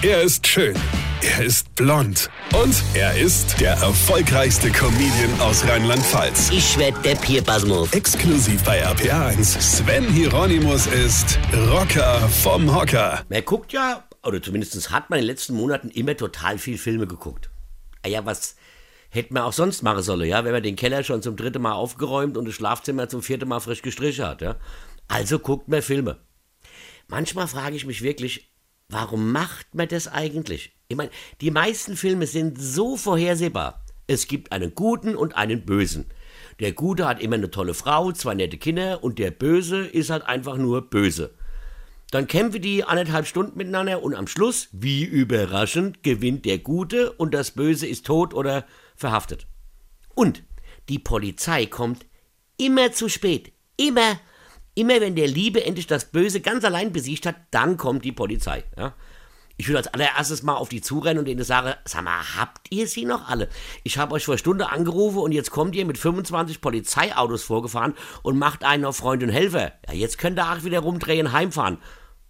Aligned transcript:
Er 0.00 0.22
ist 0.22 0.46
schön. 0.46 0.76
Er 1.22 1.44
ist 1.44 1.74
blond. 1.74 2.30
Und 2.54 2.84
er 2.94 3.18
ist 3.18 3.60
der 3.60 3.72
erfolgreichste 3.72 4.70
Comedian 4.70 5.40
aus 5.40 5.66
Rheinland-Pfalz. 5.66 6.50
Ich 6.52 6.78
werd 6.78 7.04
der 7.04 7.16
Pierpasmus. 7.16 7.92
Exklusiv 7.92 8.62
bei 8.62 8.86
RPA1. 8.86 9.60
Sven 9.60 10.08
Hieronymus 10.08 10.86
ist 10.86 11.36
Rocker 11.72 12.20
vom 12.28 12.72
Hocker. 12.72 13.24
Man 13.28 13.44
guckt 13.44 13.72
ja, 13.72 14.04
oder 14.22 14.40
zumindest 14.40 14.88
hat 14.92 15.10
man 15.10 15.18
in 15.18 15.24
den 15.24 15.30
letzten 15.32 15.56
Monaten 15.56 15.88
immer 15.90 16.16
total 16.16 16.58
viel 16.58 16.78
Filme 16.78 17.08
geguckt. 17.08 17.50
Ah 18.04 18.08
ja, 18.08 18.24
was 18.24 18.54
hätte 19.10 19.34
man 19.34 19.42
auch 19.42 19.52
sonst 19.52 19.82
machen 19.82 20.04
sollen, 20.04 20.28
ja, 20.28 20.44
wenn 20.44 20.52
man 20.52 20.62
den 20.62 20.76
Keller 20.76 21.02
schon 21.02 21.22
zum 21.22 21.34
dritten 21.34 21.62
Mal 21.62 21.72
aufgeräumt 21.72 22.36
und 22.36 22.44
das 22.44 22.54
Schlafzimmer 22.54 23.08
zum 23.08 23.20
vierten 23.20 23.48
Mal 23.48 23.58
frisch 23.58 23.82
gestrichen 23.82 24.26
hat, 24.26 24.42
ja. 24.42 24.54
Also 25.08 25.40
guckt 25.40 25.66
man 25.66 25.82
Filme. 25.82 26.20
Manchmal 27.08 27.48
frage 27.48 27.74
ich 27.74 27.84
mich 27.84 28.02
wirklich, 28.02 28.47
warum 28.88 29.32
macht 29.32 29.74
man 29.74 29.88
das 29.88 30.08
eigentlich? 30.08 30.72
Ich 30.88 30.96
meine, 30.96 31.10
die 31.40 31.50
meisten 31.50 31.96
Filme 31.96 32.26
sind 32.26 32.60
so 32.60 32.96
vorhersehbar. 32.96 33.84
Es 34.06 34.26
gibt 34.26 34.52
einen 34.52 34.74
Guten 34.74 35.16
und 35.16 35.36
einen 35.36 35.64
Bösen. 35.64 36.06
Der 36.60 36.72
Gute 36.72 37.06
hat 37.06 37.20
immer 37.20 37.36
eine 37.36 37.50
tolle 37.50 37.74
Frau, 37.74 38.10
zwei 38.12 38.34
nette 38.34 38.56
Kinder 38.56 39.04
und 39.04 39.18
der 39.18 39.30
Böse 39.30 39.86
ist 39.86 40.10
halt 40.10 40.24
einfach 40.24 40.56
nur 40.56 40.88
böse. 40.88 41.34
Dann 42.10 42.26
kämpfen 42.26 42.62
die 42.62 42.84
anderthalb 42.84 43.26
Stunden 43.26 43.58
miteinander 43.58 44.02
und 44.02 44.14
am 44.14 44.26
Schluss, 44.26 44.68
wie 44.72 45.04
überraschend, 45.04 46.02
gewinnt 46.02 46.46
der 46.46 46.58
Gute 46.58 47.12
und 47.12 47.34
das 47.34 47.50
Böse 47.50 47.86
ist 47.86 48.06
tot 48.06 48.32
oder 48.32 48.64
verhaftet. 48.96 49.46
Und 50.14 50.42
die 50.88 50.98
Polizei 50.98 51.66
kommt 51.66 52.06
immer 52.56 52.92
zu 52.92 53.10
spät. 53.10 53.52
Immer. 53.76 54.18
Immer 54.78 55.00
wenn 55.00 55.16
der 55.16 55.26
Liebe 55.26 55.64
endlich 55.64 55.88
das 55.88 56.04
Böse 56.04 56.40
ganz 56.40 56.64
allein 56.64 56.92
besiegt 56.92 57.26
hat, 57.26 57.34
dann 57.50 57.76
kommt 57.76 58.04
die 58.04 58.12
Polizei. 58.12 58.62
Ja? 58.76 58.94
Ich 59.56 59.66
will 59.66 59.76
als 59.76 59.88
allererstes 59.88 60.44
mal 60.44 60.54
auf 60.54 60.68
die 60.68 60.80
zurennen 60.80 61.18
und 61.18 61.24
denen 61.24 61.42
sagen, 61.42 61.74
sag 61.84 62.04
mal, 62.04 62.20
habt 62.36 62.68
ihr 62.70 62.86
sie 62.86 63.04
noch 63.04 63.28
alle? 63.28 63.48
Ich 63.82 63.98
habe 63.98 64.14
euch 64.14 64.24
vor 64.24 64.38
Stunde 64.38 64.70
angerufen 64.70 65.18
und 65.18 65.32
jetzt 65.32 65.50
kommt 65.50 65.74
ihr 65.74 65.84
mit 65.84 65.98
25 65.98 66.60
Polizeiautos 66.60 67.42
vorgefahren 67.42 67.94
und 68.22 68.38
macht 68.38 68.62
einen 68.62 68.84
auf 68.84 68.98
Freund 68.98 69.20
und 69.24 69.30
Helfer. 69.30 69.72
Ja, 69.88 69.94
jetzt 69.94 70.16
könnt 70.16 70.38
ihr 70.38 70.48
auch 70.48 70.62
wieder 70.62 70.78
rumdrehen, 70.78 71.32
heimfahren. 71.32 71.78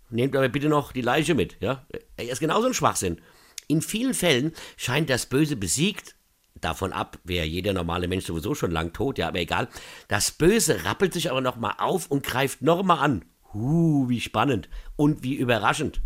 Nehmt 0.08 0.34
aber 0.34 0.48
bitte 0.48 0.70
noch 0.70 0.92
die 0.92 1.03
Leiche 1.03 1.34
mit, 1.34 1.58
ja? 1.61 1.84
Er 2.17 2.30
ist 2.30 2.41
genauso 2.41 2.69
ein 2.69 2.73
Schwachsinn. 2.73 3.20
In 3.67 3.83
vielen 3.83 4.14
Fällen 4.14 4.55
scheint 4.78 5.11
das 5.11 5.27
Böse 5.27 5.56
besiegt, 5.56 6.14
davon 6.61 6.92
ab, 6.92 7.19
wäre 7.25 7.47
jeder 7.47 7.73
normale 7.73 8.09
Mensch 8.09 8.27
sowieso 8.27 8.55
schon 8.55 8.70
lang 8.70 8.92
tot, 8.92 9.19
ja, 9.19 9.28
aber 9.28 9.39
egal. 9.39 9.69
Das 10.09 10.31
Böse 10.31 10.84
rappelt 10.84 11.12
sich 11.12 11.31
aber 11.31 11.41
nochmal 11.41 11.75
auf 11.78 12.11
und 12.11 12.25
greift 12.25 12.62
nochmal 12.62 12.98
an. 12.98 13.25
Huh, 13.53 14.09
wie 14.09 14.20
spannend 14.20 14.69
und 14.97 15.23
wie 15.23 15.34
überraschend. 15.34 16.01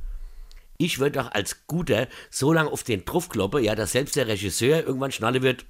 Ich 0.78 0.98
würde 0.98 1.20
doch 1.20 1.32
als 1.32 1.66
Guter 1.66 2.08
so 2.30 2.52
lange 2.52 2.70
auf 2.70 2.82
den 2.82 3.04
Truff 3.04 3.28
kloppen, 3.28 3.62
ja, 3.62 3.74
dass 3.74 3.92
selbst 3.92 4.16
der 4.16 4.28
Regisseur 4.28 4.84
irgendwann 4.84 5.12
schnalle 5.12 5.42
wird, 5.42 5.64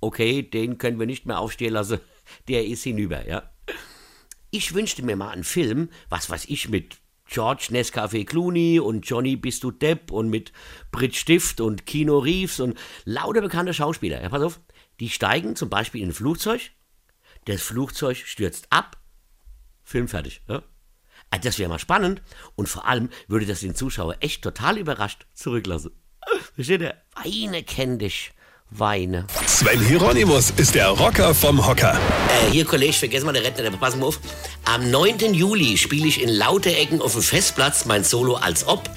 okay, 0.00 0.42
den 0.42 0.78
können 0.78 0.98
wir 0.98 1.06
nicht 1.06 1.26
mehr 1.26 1.38
aufstehen 1.38 1.72
lassen, 1.72 2.00
der 2.48 2.66
ist 2.66 2.82
hinüber, 2.82 3.26
ja. 3.26 3.50
Ich 4.50 4.74
wünschte 4.74 5.02
mir 5.02 5.16
mal 5.16 5.30
einen 5.30 5.44
Film, 5.44 5.88
was 6.10 6.28
weiß 6.28 6.44
ich, 6.46 6.68
mit 6.68 7.01
George 7.32 7.68
Nescafé 7.70 8.26
Clooney 8.26 8.78
und 8.78 9.08
Johnny 9.08 9.36
Bist 9.36 9.64
du 9.64 9.70
Depp 9.70 10.10
und 10.10 10.28
mit 10.28 10.52
Brit 10.90 11.16
Stift 11.16 11.62
und 11.62 11.86
Kino 11.86 12.18
Reeves 12.18 12.60
und 12.60 12.78
lauter 13.06 13.40
bekannte 13.40 13.72
Schauspieler. 13.72 14.20
Ja, 14.20 14.28
pass 14.28 14.42
auf, 14.42 14.60
die 15.00 15.08
steigen 15.08 15.56
zum 15.56 15.70
Beispiel 15.70 16.02
in 16.02 16.10
ein 16.10 16.12
Flugzeug, 16.12 16.72
das 17.46 17.62
Flugzeug 17.62 18.18
stürzt 18.18 18.66
ab, 18.68 18.98
Film 19.82 20.08
fertig. 20.08 20.42
Ja? 20.46 20.62
Also 21.30 21.44
das 21.44 21.58
wäre 21.58 21.70
mal 21.70 21.78
spannend 21.78 22.20
und 22.54 22.68
vor 22.68 22.86
allem 22.86 23.08
würde 23.28 23.46
das 23.46 23.60
den 23.60 23.74
Zuschauer 23.74 24.16
echt 24.20 24.42
total 24.42 24.76
überrascht 24.76 25.26
zurücklassen. 25.32 25.92
Versteht 26.54 26.82
ihr? 26.82 27.02
Weine 27.14 27.62
kenn 27.62 27.98
dich. 27.98 28.32
Weine. 28.78 29.26
Sven 29.46 29.80
Hieronymus 29.80 30.52
ist 30.56 30.74
der 30.74 30.88
Rocker 30.88 31.34
vom 31.34 31.66
Hocker. 31.66 31.98
Äh, 32.28 32.50
hier, 32.50 32.64
Kollege, 32.64 32.92
vergessen 32.92 33.26
mal 33.26 33.32
den 33.32 33.44
Retter, 33.44 33.70
pass 33.72 33.96
mal 33.96 34.06
auf. 34.06 34.20
Am 34.64 34.90
9. 34.90 35.34
Juli 35.34 35.76
spiele 35.76 36.06
ich 36.06 36.22
in 36.22 36.28
Lauterecken 36.28 37.02
auf 37.02 37.12
dem 37.12 37.22
Festplatz 37.22 37.84
mein 37.84 38.04
Solo 38.04 38.34
als 38.34 38.66
Ob. 38.66 38.88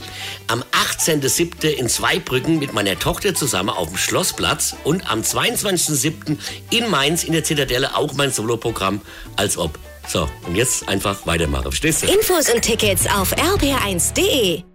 Am 0.48 0.64
18.07. 0.98 1.68
in 1.68 1.90
Zweibrücken 1.90 2.60
mit 2.60 2.74
meiner 2.74 2.98
Tochter 2.98 3.36
zusammen 3.36 3.70
auf 3.70 3.90
dem 3.90 3.98
Schlossplatz. 3.98 4.76
Und 4.84 5.10
am 5.12 5.22
22.07. 5.22 6.38
in 6.70 6.90
Mainz 6.90 7.24
in 7.24 7.34
der 7.34 7.44
Zitadelle 7.44 7.96
auch 7.96 8.14
mein 8.14 8.32
Soloprogramm 8.32 9.02
als 9.36 9.58
Ob. 9.58 9.78
So, 10.08 10.30
und 10.46 10.56
jetzt 10.56 10.88
einfach 10.88 11.26
weitermachen. 11.26 11.64
Verstehst 11.64 12.04
du? 12.04 12.08
Infos 12.08 12.50
und 12.50 12.62
Tickets 12.62 13.08
auf 13.08 13.34
rb1.de 13.36 14.75